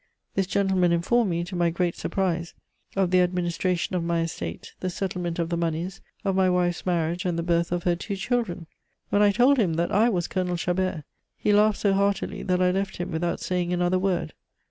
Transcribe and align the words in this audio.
This 0.33 0.47
gentleman 0.47 0.91
informed 0.91 1.29
me, 1.29 1.43
to 1.43 1.55
my 1.55 1.69
great 1.69 1.95
surprise, 1.95 2.55
of 2.95 3.11
the 3.11 3.21
administration 3.21 3.95
of 3.95 4.03
my 4.03 4.21
estate, 4.21 4.73
the 4.79 4.89
settlement 4.89 5.37
of 5.37 5.49
the 5.49 5.57
moneys, 5.57 6.01
of 6.25 6.35
my 6.35 6.49
wife's 6.49 6.87
marriage, 6.87 7.23
and 7.23 7.37
the 7.37 7.43
birth 7.43 7.71
of 7.71 7.83
her 7.83 7.95
two 7.95 8.15
children. 8.15 8.65
When 9.11 9.21
I 9.21 9.31
told 9.31 9.59
him 9.59 9.75
that 9.75 9.91
I 9.91 10.09
was 10.09 10.27
Colonel 10.27 10.57
Chabert, 10.57 11.03
he 11.37 11.53
laughed 11.53 11.77
so 11.77 11.93
heartily 11.93 12.41
that 12.41 12.63
I 12.63 12.71
left 12.71 12.97
him 12.97 13.11
without 13.11 13.41
saying 13.41 13.71
another 13.73 13.99
word. 13.99 14.33